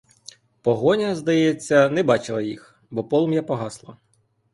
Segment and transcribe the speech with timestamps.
[0.61, 3.97] Погоня, здається, не бачила їх, бо полум'я погасло.